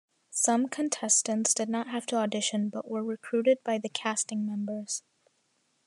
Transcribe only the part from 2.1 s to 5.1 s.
audition but were recruited by the casting members.